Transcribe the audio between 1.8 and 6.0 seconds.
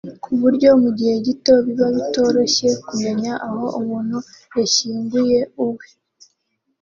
bitoroshye kumenya aho umuntu yashyinguye uwe